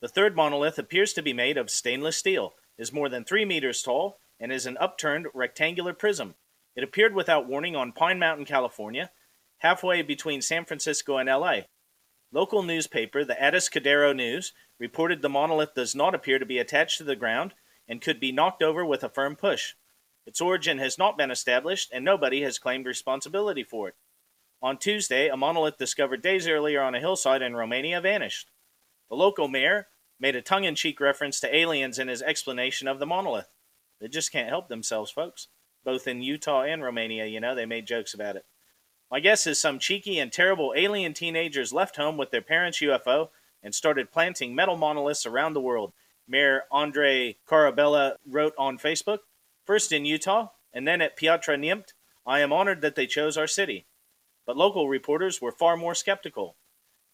The 0.00 0.08
third 0.08 0.36
monolith 0.36 0.78
appears 0.78 1.12
to 1.14 1.22
be 1.22 1.32
made 1.32 1.56
of 1.56 1.70
stainless 1.70 2.16
steel, 2.16 2.54
is 2.76 2.92
more 2.92 3.08
than 3.08 3.24
three 3.24 3.44
meters 3.44 3.82
tall, 3.82 4.20
and 4.38 4.52
is 4.52 4.66
an 4.66 4.76
upturned 4.78 5.26
rectangular 5.34 5.92
prism. 5.92 6.34
It 6.76 6.84
appeared 6.84 7.14
without 7.14 7.48
warning 7.48 7.74
on 7.74 7.92
Pine 7.92 8.18
Mountain, 8.18 8.44
California, 8.44 9.10
halfway 9.58 10.02
between 10.02 10.40
San 10.40 10.64
Francisco 10.64 11.16
and 11.16 11.28
LA. 11.28 11.62
Local 12.30 12.62
newspaper, 12.62 13.24
the 13.24 13.34
Atascadero 13.34 14.14
News, 14.14 14.52
reported 14.78 15.22
the 15.22 15.28
monolith 15.28 15.74
does 15.74 15.94
not 15.94 16.14
appear 16.14 16.38
to 16.38 16.46
be 16.46 16.58
attached 16.58 16.98
to 16.98 17.04
the 17.04 17.16
ground 17.16 17.54
and 17.88 18.00
could 18.02 18.20
be 18.20 18.30
knocked 18.30 18.62
over 18.62 18.84
with 18.84 19.02
a 19.02 19.08
firm 19.08 19.34
push. 19.34 19.74
Its 20.26 20.40
origin 20.40 20.78
has 20.78 20.98
not 20.98 21.16
been 21.16 21.30
established, 21.30 21.90
and 21.92 22.04
nobody 22.04 22.42
has 22.42 22.58
claimed 22.58 22.84
responsibility 22.86 23.64
for 23.64 23.88
it. 23.88 23.94
On 24.60 24.76
Tuesday, 24.76 25.28
a 25.28 25.36
monolith 25.36 25.78
discovered 25.78 26.20
days 26.20 26.48
earlier 26.48 26.82
on 26.82 26.96
a 26.96 27.00
hillside 27.00 27.42
in 27.42 27.54
Romania 27.54 28.00
vanished. 28.00 28.50
The 29.08 29.14
local 29.14 29.46
mayor 29.46 29.86
made 30.18 30.34
a 30.34 30.42
tongue 30.42 30.64
in 30.64 30.74
cheek 30.74 30.98
reference 30.98 31.38
to 31.40 31.54
aliens 31.54 31.96
in 31.96 32.08
his 32.08 32.22
explanation 32.22 32.88
of 32.88 32.98
the 32.98 33.06
monolith. 33.06 33.50
They 34.00 34.08
just 34.08 34.32
can't 34.32 34.48
help 34.48 34.68
themselves, 34.68 35.12
folks. 35.12 35.46
Both 35.84 36.08
in 36.08 36.22
Utah 36.22 36.62
and 36.62 36.82
Romania, 36.82 37.26
you 37.26 37.38
know, 37.38 37.54
they 37.54 37.66
made 37.66 37.86
jokes 37.86 38.14
about 38.14 38.34
it. 38.34 38.46
My 39.12 39.20
guess 39.20 39.46
is 39.46 39.60
some 39.60 39.78
cheeky 39.78 40.18
and 40.18 40.32
terrible 40.32 40.74
alien 40.76 41.14
teenagers 41.14 41.72
left 41.72 41.94
home 41.94 42.16
with 42.16 42.32
their 42.32 42.42
parents' 42.42 42.80
UFO 42.80 43.28
and 43.62 43.72
started 43.72 44.10
planting 44.10 44.56
metal 44.56 44.76
monoliths 44.76 45.24
around 45.24 45.54
the 45.54 45.60
world. 45.60 45.92
Mayor 46.26 46.64
Andre 46.72 47.36
Carabelea 47.48 48.16
wrote 48.26 48.54
on 48.58 48.76
Facebook 48.76 49.20
First 49.64 49.92
in 49.92 50.04
Utah, 50.04 50.48
and 50.72 50.86
then 50.86 51.00
at 51.00 51.16
Piatra 51.16 51.56
Neamt, 51.56 51.92
I 52.26 52.40
am 52.40 52.52
honored 52.52 52.80
that 52.80 52.96
they 52.96 53.06
chose 53.06 53.36
our 53.36 53.46
city 53.46 53.86
but 54.48 54.56
local 54.56 54.88
reporters 54.88 55.42
were 55.42 55.52
far 55.52 55.76
more 55.76 55.94
skeptical. 55.94 56.56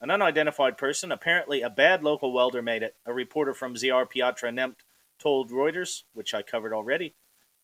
An 0.01 0.09
unidentified 0.09 0.79
person, 0.79 1.11
apparently 1.11 1.63
a 1.63 1.69
bad 1.69 2.05
local 2.05 2.33
welder, 2.33 2.63
made 2.63 2.85
it, 2.85 2.95
a 3.05 3.13
reporter 3.13 3.53
from 3.53 3.75
Ziar 3.75 4.07
Piatra 4.07 4.55
Neamt 4.55 4.77
told 5.19 5.51
Reuters, 5.51 6.05
which 6.13 6.33
I 6.33 6.43
covered 6.43 6.73
already. 6.73 7.17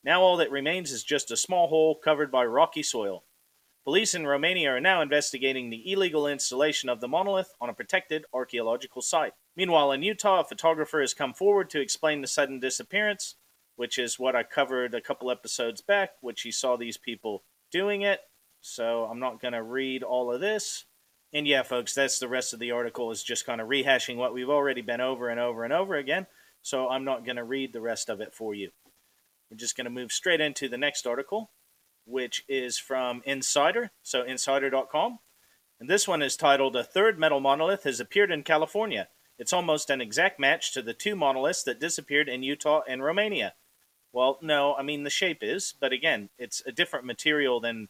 Now 0.03 0.23
all 0.23 0.37
that 0.39 0.50
remains 0.50 0.91
is 0.91 1.05
just 1.05 1.31
a 1.31 1.37
small 1.37 1.69
hole 1.69 1.95
covered 1.95 2.33
by 2.33 2.47
rocky 2.47 2.83
soil. 2.83 3.23
Police 3.85 4.12
in 4.12 4.27
Romania 4.27 4.73
are 4.73 4.81
now 4.81 5.03
investigating 5.03 5.71
the 5.71 5.93
illegal 5.93 6.27
installation 6.27 6.89
of 6.89 7.00
the 7.00 7.07
monolith 7.07 7.55
on 7.61 7.69
a 7.71 7.75
protected 7.75 8.25
archaeological 8.35 9.03
site. 9.03 9.35
Meanwhile, 9.55 9.93
in 9.93 10.03
Utah, 10.03 10.41
a 10.41 10.45
photographer 10.45 11.00
has 11.00 11.15
come 11.15 11.33
forward 11.33 11.71
to 11.71 11.81
explain 11.81 12.23
the 12.23 12.27
sudden 12.27 12.59
disappearance. 12.59 13.37
which 13.77 13.99
is 13.99 14.19
what 14.19 14.35
I 14.35 14.43
covered 14.43 14.95
a 14.95 15.00
couple 15.00 15.31
episodes 15.31 15.81
back, 15.81 16.11
which 16.21 16.43
he 16.43 16.50
saw 16.50 16.77
these 16.77 16.99
people 16.99 17.45
doing 17.71 18.03
it. 18.03 18.21
So 18.61 19.05
I'm 19.05 19.21
not 19.21 19.40
going 19.40 19.55
to 19.55 19.62
read 19.62 20.02
all 20.02 20.33
of 20.33 20.40
this. 20.40 20.85
And 21.33 21.47
yeah, 21.47 21.62
folks, 21.62 21.95
that's 21.95 22.19
the 22.19 22.29
rest 22.29 22.52
of 22.52 22.59
the 22.59 22.73
article 22.73 23.11
is 23.11 23.23
just 23.23 23.47
kind 23.47 23.61
of 23.61 23.69
rehashing 23.69 24.17
what 24.17 24.35
we've 24.35 24.50
already 24.50 24.83
been 24.83 25.00
over 25.00 25.29
and 25.29 25.38
over 25.38 25.64
and 25.64 25.73
over 25.73 25.95
again. 25.95 26.26
So 26.62 26.88
I'm 26.88 27.05
not 27.05 27.25
going 27.25 27.37
to 27.37 27.45
read 27.45 27.73
the 27.73 27.81
rest 27.81 28.09
of 28.11 28.21
it 28.21 28.35
for 28.35 28.55
you. 28.55 28.71
We're 29.50 29.57
just 29.57 29.76
going 29.76 29.87
to 29.87 29.90
move 29.90 30.12
straight 30.12 30.40
into 30.40 30.69
the 30.69 30.79
next 30.79 31.07
article, 31.07 31.50
which 32.05 32.45
is 32.49 32.79
from 32.79 33.23
Insider, 33.25 33.90
so 34.02 34.23
insider.com. 34.23 35.19
And 35.79 35.88
this 35.88 36.07
one 36.07 36.21
is 36.21 36.37
titled 36.37 36.76
A 36.76 36.85
Third 36.85 37.19
Metal 37.19 37.40
Monolith 37.40 37.85
Has 37.85 38.00
Appeared 38.00 38.31
in 38.31 38.43
California. 38.43 39.09
It's 39.38 39.52
almost 39.52 39.88
an 39.88 40.02
exact 40.02 40.38
match 40.38 40.73
to 40.75 40.83
the 40.83 40.93
two 40.93 41.17
monoliths 41.17 41.62
that 41.62 41.81
disappeared 41.81 42.29
in 42.29 42.43
Utah 42.43 42.83
and 42.87 43.02
Romania. 43.02 43.55
Well, 44.12 44.38
no, 44.43 44.75
I 44.75 44.83
mean, 44.83 45.05
the 45.05 45.11
shape 45.11 45.38
is, 45.40 45.75
but 45.81 45.93
again, 45.93 46.29
it's 46.38 46.62
a 46.67 46.73
different 46.73 47.07
material 47.07 47.61
than 47.61 47.88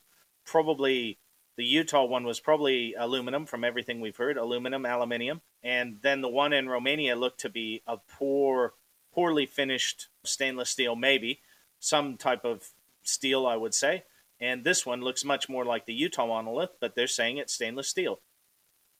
probably 0.50 1.16
the 1.56 1.64
Utah 1.64 2.04
one 2.04 2.24
was 2.24 2.40
probably 2.40 2.94
aluminum 2.94 3.46
from 3.46 3.62
everything 3.62 4.00
we've 4.00 4.16
heard, 4.16 4.36
aluminum, 4.36 4.84
aluminium. 4.84 5.42
And 5.62 5.98
then 6.02 6.22
the 6.22 6.28
one 6.28 6.52
in 6.52 6.68
Romania 6.68 7.14
looked 7.14 7.40
to 7.40 7.48
be 7.48 7.82
a 7.86 7.98
poor, 7.98 8.74
poorly 9.14 9.46
finished 9.46 10.08
stainless 10.24 10.70
steel, 10.70 10.96
maybe 10.96 11.40
some 11.78 12.16
type 12.16 12.44
of 12.44 12.70
steel, 13.04 13.46
I 13.46 13.56
would 13.56 13.74
say. 13.74 14.02
And 14.40 14.64
this 14.64 14.84
one 14.84 15.02
looks 15.02 15.24
much 15.24 15.48
more 15.48 15.64
like 15.64 15.86
the 15.86 15.94
Utah 15.94 16.26
monolith, 16.26 16.76
but 16.80 16.96
they're 16.96 17.06
saying 17.06 17.36
it's 17.36 17.54
stainless 17.54 17.88
steel. 17.88 18.20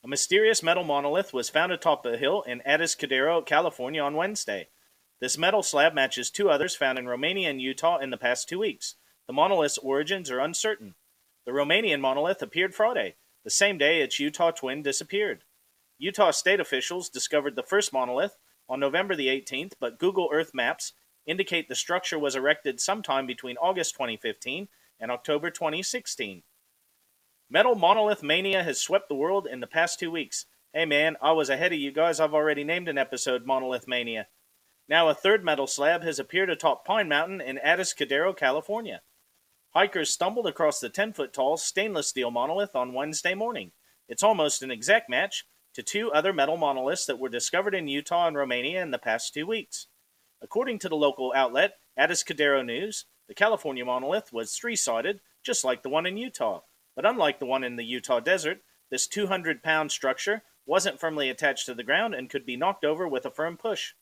A 0.04 0.08
mysterious 0.08 0.62
metal 0.62 0.84
monolith 0.84 1.32
was 1.32 1.50
found 1.50 1.72
atop 1.72 2.06
a 2.06 2.16
hill 2.16 2.42
in 2.42 2.62
Atascadero, 2.66 3.44
California 3.44 4.02
on 4.02 4.14
Wednesday. 4.14 4.68
This 5.18 5.36
metal 5.36 5.62
slab 5.62 5.94
matches 5.94 6.30
two 6.30 6.48
others 6.48 6.76
found 6.76 6.98
in 6.98 7.08
Romania 7.08 7.50
and 7.50 7.60
Utah 7.60 7.98
in 7.98 8.10
the 8.10 8.16
past 8.16 8.48
two 8.48 8.60
weeks. 8.60 8.94
The 9.26 9.32
monolith's 9.32 9.78
origins 9.78 10.30
are 10.30 10.40
uncertain. 10.40 10.94
The 11.46 11.52
Romanian 11.52 12.00
monolith 12.00 12.42
appeared 12.42 12.74
Friday, 12.74 13.16
the 13.44 13.50
same 13.50 13.78
day 13.78 14.00
its 14.00 14.18
Utah 14.18 14.50
twin 14.50 14.82
disappeared. 14.82 15.44
Utah 15.98 16.30
state 16.30 16.60
officials 16.60 17.08
discovered 17.08 17.56
the 17.56 17.62
first 17.62 17.92
monolith 17.92 18.36
on 18.68 18.80
November 18.80 19.16
the 19.16 19.28
18th, 19.28 19.72
but 19.80 19.98
Google 19.98 20.30
Earth 20.32 20.52
maps 20.54 20.92
indicate 21.26 21.68
the 21.68 21.74
structure 21.74 22.18
was 22.18 22.36
erected 22.36 22.80
sometime 22.80 23.26
between 23.26 23.56
August 23.56 23.94
2015 23.94 24.68
and 24.98 25.10
October 25.10 25.50
2016. 25.50 26.42
Metal 27.48 27.74
monolith 27.74 28.22
mania 28.22 28.62
has 28.62 28.80
swept 28.80 29.08
the 29.08 29.14
world 29.14 29.46
in 29.50 29.60
the 29.60 29.66
past 29.66 29.98
two 29.98 30.10
weeks. 30.10 30.46
Hey 30.72 30.84
man, 30.84 31.16
I 31.20 31.32
was 31.32 31.50
ahead 31.50 31.72
of 31.72 31.78
you 31.78 31.90
guys. 31.90 32.20
I've 32.20 32.34
already 32.34 32.62
named 32.62 32.88
an 32.88 32.96
episode 32.96 33.44
Monolith 33.44 33.88
Mania. 33.88 34.28
Now, 34.88 35.08
a 35.08 35.14
third 35.14 35.44
metal 35.44 35.66
slab 35.66 36.02
has 36.02 36.18
appeared 36.18 36.50
atop 36.50 36.84
Pine 36.84 37.08
Mountain 37.08 37.40
in 37.40 37.58
Addis, 37.58 37.92
Atascadero, 37.94 38.36
California. 38.36 39.02
Hikers 39.72 40.10
stumbled 40.10 40.48
across 40.48 40.80
the 40.80 40.88
10 40.88 41.12
foot 41.12 41.32
tall 41.32 41.56
stainless 41.56 42.08
steel 42.08 42.32
monolith 42.32 42.74
on 42.74 42.92
Wednesday 42.92 43.34
morning. 43.34 43.70
It's 44.08 44.22
almost 44.22 44.62
an 44.62 44.70
exact 44.72 45.08
match 45.08 45.44
to 45.74 45.82
two 45.84 46.10
other 46.10 46.32
metal 46.32 46.56
monoliths 46.56 47.06
that 47.06 47.20
were 47.20 47.28
discovered 47.28 47.74
in 47.74 47.86
Utah 47.86 48.26
and 48.26 48.36
Romania 48.36 48.82
in 48.82 48.90
the 48.90 48.98
past 48.98 49.32
two 49.32 49.46
weeks. 49.46 49.86
According 50.42 50.80
to 50.80 50.88
the 50.88 50.96
local 50.96 51.32
outlet, 51.36 51.74
Atascadero 51.96 52.66
News, 52.66 53.04
the 53.28 53.34
California 53.34 53.84
monolith 53.84 54.32
was 54.32 54.56
three 54.56 54.74
sided, 54.74 55.20
just 55.44 55.64
like 55.64 55.84
the 55.84 55.88
one 55.88 56.04
in 56.04 56.16
Utah. 56.16 56.62
But 56.96 57.06
unlike 57.06 57.38
the 57.38 57.46
one 57.46 57.62
in 57.62 57.76
the 57.76 57.84
Utah 57.84 58.18
desert, 58.18 58.62
this 58.90 59.06
200 59.06 59.62
pound 59.62 59.92
structure 59.92 60.42
wasn't 60.66 60.98
firmly 60.98 61.30
attached 61.30 61.66
to 61.66 61.74
the 61.74 61.84
ground 61.84 62.14
and 62.14 62.28
could 62.28 62.44
be 62.44 62.56
knocked 62.56 62.84
over 62.84 63.06
with 63.06 63.24
a 63.24 63.30
firm 63.30 63.56
push. 63.56 63.92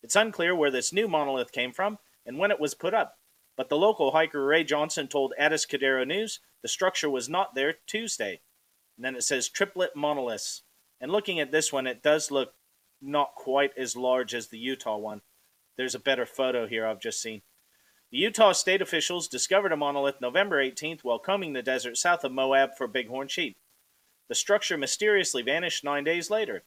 It's 0.00 0.14
unclear 0.14 0.54
where 0.54 0.70
this 0.70 0.92
new 0.92 1.08
monolith 1.08 1.50
came 1.50 1.72
from 1.72 1.98
and 2.24 2.38
when 2.38 2.52
it 2.52 2.60
was 2.60 2.74
put 2.74 2.94
up, 2.94 3.17
but 3.58 3.68
the 3.68 3.76
local 3.76 4.12
hiker 4.12 4.46
Ray 4.46 4.62
Johnson 4.62 5.08
told 5.08 5.34
Atascadero 5.38 6.06
News 6.06 6.38
the 6.62 6.68
structure 6.68 7.10
was 7.10 7.28
not 7.28 7.56
there 7.56 7.74
Tuesday. 7.88 8.40
And 8.96 9.04
then 9.04 9.16
it 9.16 9.24
says 9.24 9.48
triplet 9.48 9.96
monoliths. 9.96 10.62
And 11.00 11.10
looking 11.10 11.40
at 11.40 11.50
this 11.50 11.72
one, 11.72 11.88
it 11.88 12.00
does 12.00 12.30
look 12.30 12.54
not 13.02 13.34
quite 13.34 13.72
as 13.76 13.96
large 13.96 14.32
as 14.32 14.46
the 14.46 14.58
Utah 14.58 14.96
one. 14.96 15.22
There's 15.76 15.96
a 15.96 16.00
better 16.00 16.24
photo 16.24 16.68
here 16.68 16.86
I've 16.86 17.00
just 17.00 17.20
seen. 17.20 17.42
The 18.12 18.18
Utah 18.18 18.52
state 18.52 18.80
officials 18.80 19.26
discovered 19.26 19.72
a 19.72 19.76
monolith 19.76 20.20
November 20.20 20.62
18th 20.64 21.00
while 21.02 21.18
combing 21.18 21.52
the 21.52 21.62
desert 21.62 21.96
south 21.96 22.22
of 22.22 22.30
Moab 22.30 22.70
for 22.78 22.86
bighorn 22.86 23.26
sheep. 23.26 23.56
The 24.28 24.36
structure 24.36 24.78
mysteriously 24.78 25.42
vanished 25.42 25.82
nine 25.82 26.04
days 26.04 26.30
later. 26.30 26.62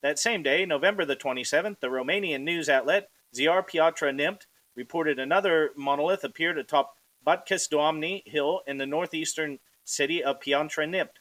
That 0.00 0.18
same 0.18 0.44
day, 0.44 0.64
November 0.64 1.04
the 1.04 1.16
27th, 1.16 1.80
the 1.80 1.88
Romanian 1.88 2.42
news 2.42 2.68
outlet 2.68 3.10
Ziar 3.34 3.64
Piatra 3.64 4.14
Neamt 4.14 4.42
reported 4.80 5.18
another 5.18 5.72
monolith 5.76 6.24
appeared 6.24 6.56
atop 6.56 6.96
Bătcăs 7.26 7.68
Doamnei 7.68 8.22
Hill 8.24 8.62
in 8.66 8.78
the 8.78 8.86
northeastern 8.86 9.58
city 9.84 10.24
of 10.24 10.40
Piatra 10.40 10.88
Neamt. 10.88 11.20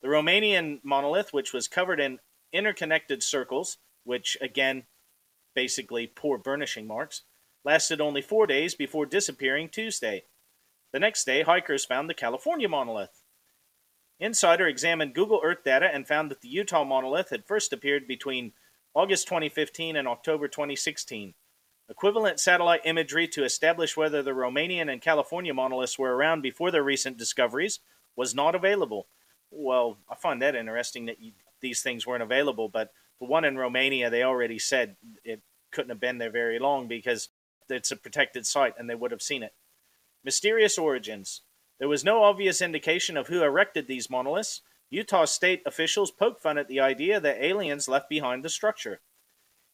The 0.00 0.06
Romanian 0.06 0.78
monolith, 0.84 1.32
which 1.32 1.52
was 1.52 1.66
covered 1.66 1.98
in 1.98 2.20
interconnected 2.52 3.24
circles, 3.24 3.78
which 4.04 4.38
again 4.40 4.84
basically 5.56 6.06
poor 6.06 6.38
burnishing 6.38 6.86
marks, 6.86 7.22
lasted 7.64 8.00
only 8.00 8.22
four 8.22 8.46
days 8.46 8.76
before 8.76 9.06
disappearing 9.06 9.68
Tuesday. 9.68 10.22
The 10.92 11.00
next 11.00 11.24
day, 11.24 11.42
hikers 11.42 11.84
found 11.84 12.08
the 12.08 12.14
California 12.14 12.68
monolith. 12.68 13.24
Insider 14.20 14.68
examined 14.68 15.16
Google 15.16 15.40
Earth 15.42 15.64
data 15.64 15.92
and 15.92 16.06
found 16.06 16.30
that 16.30 16.42
the 16.42 16.48
Utah 16.48 16.84
monolith 16.84 17.30
had 17.30 17.44
first 17.44 17.72
appeared 17.72 18.06
between 18.06 18.52
August 18.94 19.26
2015 19.26 19.96
and 19.96 20.06
October 20.06 20.46
2016. 20.46 21.34
Equivalent 21.88 22.40
satellite 22.40 22.80
imagery 22.84 23.28
to 23.28 23.44
establish 23.44 23.96
whether 23.96 24.22
the 24.22 24.32
Romanian 24.32 24.90
and 24.90 25.00
California 25.00 25.54
monoliths 25.54 25.98
were 25.98 26.16
around 26.16 26.42
before 26.42 26.70
their 26.70 26.82
recent 26.82 27.16
discoveries 27.16 27.78
was 28.16 28.34
not 28.34 28.54
available. 28.56 29.06
Well, 29.50 29.98
I 30.10 30.16
find 30.16 30.42
that 30.42 30.56
interesting 30.56 31.06
that 31.06 31.20
you, 31.20 31.32
these 31.60 31.82
things 31.82 32.06
weren't 32.06 32.24
available, 32.24 32.68
but 32.68 32.92
the 33.20 33.26
one 33.26 33.44
in 33.44 33.56
Romania, 33.56 34.10
they 34.10 34.24
already 34.24 34.58
said 34.58 34.96
it 35.24 35.40
couldn't 35.70 35.90
have 35.90 36.00
been 36.00 36.18
there 36.18 36.30
very 36.30 36.58
long 36.58 36.88
because 36.88 37.28
it's 37.68 37.92
a 37.92 37.96
protected 37.96 38.46
site 38.46 38.74
and 38.78 38.90
they 38.90 38.94
would 38.94 39.12
have 39.12 39.22
seen 39.22 39.42
it. 39.42 39.54
Mysterious 40.24 40.78
origins. 40.78 41.42
There 41.78 41.88
was 41.88 42.04
no 42.04 42.24
obvious 42.24 42.60
indication 42.60 43.16
of 43.16 43.28
who 43.28 43.42
erected 43.42 43.86
these 43.86 44.10
monoliths. 44.10 44.62
Utah 44.90 45.24
state 45.24 45.62
officials 45.66 46.10
poked 46.10 46.42
fun 46.42 46.58
at 46.58 46.68
the 46.68 46.80
idea 46.80 47.20
that 47.20 47.42
aliens 47.42 47.88
left 47.88 48.08
behind 48.08 48.44
the 48.44 48.48
structure. 48.48 49.00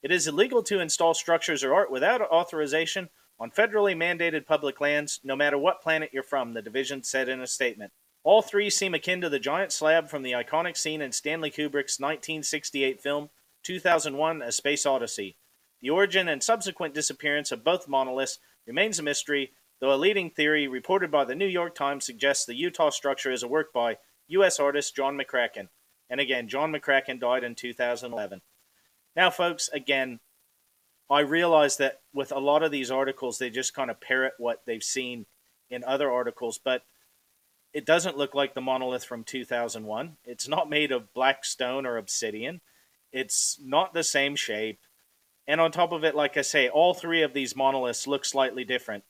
It 0.03 0.11
is 0.11 0.27
illegal 0.27 0.63
to 0.65 0.81
install 0.81 1.15
structures 1.15 1.63
or 1.63 1.75
art 1.75 1.91
without 1.91 2.21
authorization 2.21 3.09
on 3.39 3.51
federally 3.51 3.97
mandated 3.97 4.47
public 4.47 4.81
lands, 4.81 5.21
no 5.23 5.37
matter 5.37 5.57
what 5.57 5.81
planet 5.81 6.11
you're 6.13 6.23
from, 6.23 6.55
the 6.55 6.63
division 6.63 7.05
said 7.05 7.29
in 7.29 7.41
a 7.41 7.47
statement. 7.47 7.93
All 8.25 8.43
three 8.43 8.71
seem 8.71 8.95
akin 8.95 9.21
to 9.21 9.29
the 9.29 9.39
giant 9.39 9.73
slab 9.73 10.09
from 10.09 10.23
the 10.23 10.33
iconic 10.33 10.77
scene 10.77 11.01
in 11.01 11.13
Stanley 11.13 11.51
Kubrick's 11.51 11.99
1968 11.99 13.01
film 13.01 13.31
2001 13.65 14.43
A 14.43 14.53
Space 14.53 14.87
Odyssey. 14.87 15.37
The 15.81 15.91
origin 15.91 16.29
and 16.29 16.43
subsequent 16.43 16.95
disappearance 16.95 17.51
of 17.51 17.65
both 17.65 17.89
monoliths 17.89 18.39
remains 18.67 18.99
a 18.99 19.03
mystery, 19.03 19.53
though 19.81 19.93
a 19.93 19.97
leading 19.97 20.31
theory 20.31 20.69
reported 20.69 21.11
by 21.11 21.25
the 21.25 21.35
New 21.35 21.47
York 21.47 21.75
Times 21.75 22.07
suggests 22.07 22.45
the 22.45 22.55
Utah 22.55 22.91
structure 22.91 23.33
is 23.33 23.43
a 23.43 23.49
work 23.49 23.73
by 23.73 23.99
U.S. 24.29 24.61
artist 24.61 24.95
John 24.95 25.19
McCracken. 25.19 25.69
And 26.09 26.21
again, 26.21 26.49
John 26.49 26.73
McCracken 26.73 27.21
died 27.21 27.43
in 27.43 27.55
2011. 27.55 28.41
Now, 29.14 29.31
folks, 29.31 29.69
again, 29.73 30.21
I 31.11 31.21
realize 31.21 31.76
that 31.76 32.00
with 32.14 32.33
a 32.33 32.38
lot 32.38 32.62
of 32.62 32.71
these 32.71 32.90
articles, 32.90 33.38
they 33.38 33.50
just 33.50 33.75
kind 33.75 33.90
of 33.90 34.00
parrot 34.00 34.35
what 34.38 34.62
they've 34.66 34.83
seen 34.83 35.26
in 35.69 35.85
other 35.85 36.11
articles, 36.11 36.59
but 36.62 36.83
it 37.75 37.85
doesn't 37.85 38.16
look 38.16 38.35
like 38.35 38.54
the 38.54 38.61
monolith 38.61 39.04
from 39.04 39.25
2001. 39.25 40.16
It's 40.25 40.49
not 40.49 40.71
made 40.71 40.92
of 40.92 41.12
black 41.12 41.45
stone 41.45 41.87
or 41.87 41.97
obsidian. 41.97 42.61
It's 43.12 43.59
not 43.62 43.92
the 43.92 44.04
same 44.04 44.37
shape. 44.37 44.81
And 45.47 45.61
on 45.61 45.73
top 45.73 45.92
of 45.92 46.04
it, 46.04 46.14
like 46.14 46.37
I 46.37 46.42
say, 46.42 46.69
all 46.69 46.95
three 46.95 47.23
of 47.23 47.35
these 47.35 47.57
monoliths 47.57 48.07
look 48.07 48.25
slightly 48.25 48.64
different. 48.64 49.04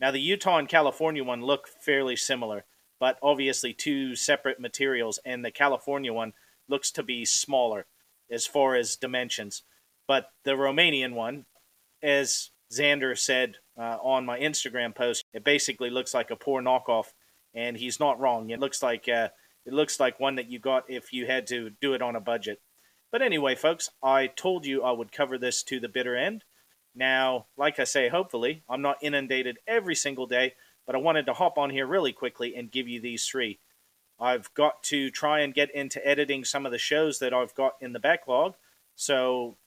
Now, 0.00 0.10
the 0.10 0.20
Utah 0.20 0.58
and 0.58 0.68
California 0.68 1.22
one 1.22 1.42
look 1.42 1.68
fairly 1.68 2.16
similar, 2.16 2.64
but 2.98 3.18
obviously 3.22 3.72
two 3.72 4.16
separate 4.16 4.58
materials, 4.58 5.20
and 5.24 5.44
the 5.44 5.50
California 5.50 6.12
one 6.12 6.32
looks 6.68 6.90
to 6.92 7.02
be 7.02 7.24
smaller 7.24 7.86
as 8.30 8.46
far 8.46 8.74
as 8.74 8.96
dimensions. 8.96 9.62
But 10.06 10.28
the 10.44 10.52
Romanian 10.52 11.14
one, 11.14 11.46
as 12.02 12.50
Xander 12.72 13.16
said 13.18 13.56
uh, 13.78 13.98
on 14.02 14.26
my 14.26 14.38
Instagram 14.38 14.94
post, 14.94 15.24
it 15.32 15.44
basically 15.44 15.90
looks 15.90 16.14
like 16.14 16.30
a 16.30 16.36
poor 16.36 16.62
knockoff 16.62 17.12
and 17.54 17.76
he's 17.76 18.00
not 18.00 18.18
wrong. 18.18 18.50
It 18.50 18.60
looks 18.60 18.82
like 18.82 19.08
uh, 19.08 19.28
it 19.64 19.72
looks 19.72 19.98
like 20.00 20.20
one 20.20 20.34
that 20.36 20.50
you 20.50 20.58
got 20.58 20.84
if 20.88 21.12
you 21.12 21.26
had 21.26 21.46
to 21.48 21.70
do 21.80 21.94
it 21.94 22.02
on 22.02 22.16
a 22.16 22.20
budget. 22.20 22.60
But 23.12 23.22
anyway, 23.22 23.54
folks, 23.54 23.90
I 24.02 24.26
told 24.26 24.66
you 24.66 24.82
I 24.82 24.90
would 24.90 25.12
cover 25.12 25.38
this 25.38 25.62
to 25.64 25.78
the 25.78 25.88
bitter 25.88 26.16
end. 26.16 26.44
Now, 26.94 27.46
like 27.56 27.78
I 27.78 27.84
say, 27.84 28.08
hopefully 28.08 28.64
I'm 28.68 28.82
not 28.82 29.02
inundated 29.02 29.58
every 29.66 29.94
single 29.94 30.26
day, 30.26 30.54
but 30.86 30.94
I 30.94 30.98
wanted 30.98 31.26
to 31.26 31.32
hop 31.32 31.56
on 31.56 31.70
here 31.70 31.86
really 31.86 32.12
quickly 32.12 32.54
and 32.56 32.70
give 32.70 32.88
you 32.88 33.00
these 33.00 33.24
three. 33.24 33.60
I've 34.24 34.52
got 34.54 34.82
to 34.84 35.10
try 35.10 35.40
and 35.40 35.52
get 35.52 35.70
into 35.74 36.04
editing 36.06 36.46
some 36.46 36.64
of 36.64 36.72
the 36.72 36.78
shows 36.78 37.18
that 37.18 37.34
I've 37.34 37.54
got 37.54 37.74
in 37.82 37.92
the 37.92 38.00
backlog, 38.00 38.54
so 38.96 39.58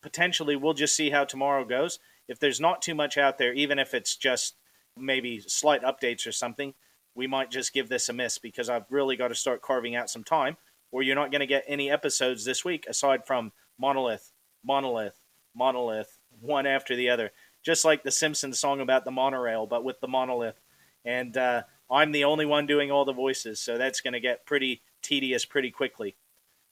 potentially 0.00 0.54
we'll 0.54 0.74
just 0.74 0.94
see 0.94 1.10
how 1.10 1.24
tomorrow 1.24 1.64
goes. 1.64 1.98
if 2.28 2.38
there's 2.38 2.60
not 2.60 2.82
too 2.82 2.94
much 2.94 3.18
out 3.18 3.38
there, 3.38 3.52
even 3.52 3.80
if 3.80 3.94
it's 3.94 4.16
just 4.16 4.54
maybe 4.96 5.40
slight 5.40 5.82
updates 5.82 6.24
or 6.24 6.32
something, 6.32 6.74
we 7.16 7.26
might 7.26 7.50
just 7.50 7.72
give 7.72 7.88
this 7.88 8.08
a 8.08 8.12
miss 8.12 8.38
because 8.38 8.68
I've 8.68 8.84
really 8.90 9.16
got 9.16 9.28
to 9.28 9.34
start 9.34 9.60
carving 9.60 9.96
out 9.96 10.08
some 10.08 10.22
time, 10.22 10.56
or 10.92 11.02
you're 11.02 11.16
not 11.16 11.32
going 11.32 11.40
to 11.40 11.46
get 11.46 11.64
any 11.66 11.90
episodes 11.90 12.44
this 12.44 12.64
week 12.64 12.86
aside 12.88 13.26
from 13.26 13.50
Monolith, 13.76 14.32
Monolith, 14.64 15.18
Monolith, 15.52 16.18
one 16.40 16.66
after 16.66 16.94
the 16.94 17.10
other. 17.10 17.32
Just 17.64 17.84
like 17.84 18.04
the 18.04 18.12
Simpsons 18.12 18.60
song 18.60 18.80
about 18.80 19.04
the 19.04 19.10
monorail, 19.10 19.66
but 19.66 19.82
with 19.82 19.98
the 20.00 20.08
monolith. 20.08 20.60
And 21.04 21.36
uh, 21.36 21.62
I'm 21.90 22.12
the 22.12 22.24
only 22.24 22.46
one 22.46 22.66
doing 22.66 22.90
all 22.90 23.04
the 23.04 23.12
voices, 23.12 23.60
so 23.60 23.78
that's 23.78 24.00
going 24.00 24.14
to 24.14 24.20
get 24.20 24.46
pretty 24.46 24.82
tedious 25.02 25.44
pretty 25.44 25.70
quickly. 25.70 26.16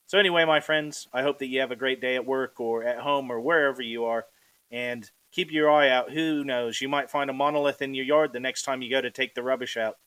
So, 0.06 0.18
anyway, 0.18 0.44
my 0.44 0.60
friends, 0.60 1.08
I 1.12 1.22
hope 1.22 1.38
that 1.38 1.46
you 1.46 1.60
have 1.60 1.70
a 1.70 1.76
great 1.76 2.00
day 2.00 2.14
at 2.14 2.26
work 2.26 2.60
or 2.60 2.84
at 2.84 3.00
home 3.00 3.30
or 3.30 3.40
wherever 3.40 3.80
you 3.80 4.04
are. 4.04 4.26
And 4.70 5.10
keep 5.32 5.52
your 5.52 5.70
eye 5.70 5.88
out. 5.88 6.12
Who 6.12 6.44
knows? 6.44 6.80
You 6.80 6.88
might 6.88 7.10
find 7.10 7.30
a 7.30 7.34
monolith 7.34 7.80
in 7.80 7.94
your 7.94 8.04
yard 8.04 8.32
the 8.32 8.40
next 8.40 8.62
time 8.62 8.82
you 8.82 8.90
go 8.90 9.00
to 9.00 9.10
take 9.10 9.34
the 9.34 9.42
rubbish 9.42 9.76
out. 9.76 9.98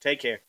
Take 0.00 0.20
care. 0.20 0.40